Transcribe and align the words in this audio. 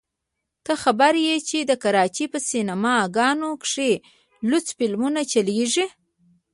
ته 0.65 0.73
خبر 0.83 1.13
يې 1.25 1.35
چې 1.49 1.57
د 1.63 1.71
کراچۍ 1.83 2.25
په 2.33 2.39
سينما 2.49 2.95
ګانو 3.15 3.49
کښې 3.63 3.91
لوڅ 4.49 4.65
فلمونه 4.77 5.21
چلېږي. 5.31 5.85